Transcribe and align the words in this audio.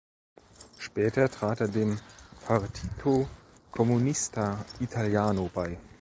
Später 0.79 1.29
trat 1.29 1.61
er 1.61 1.67
dem 1.67 1.99
Partito 2.47 3.27
Comunista 3.71 4.65
Italiano 4.79 5.47
bei. 5.53 5.77